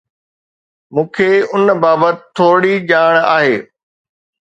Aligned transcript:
مون 0.93 1.05
کي 1.15 1.29
ان 1.53 1.63
بابت 1.83 2.17
ٿورڙي 2.37 2.75
ڄاڻ 2.91 3.13
آهي. 3.37 3.55